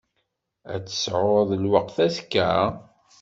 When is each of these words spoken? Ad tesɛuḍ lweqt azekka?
Ad 0.73 0.83
tesɛuḍ 0.85 1.49
lweqt 1.63 1.97
azekka? 2.05 2.51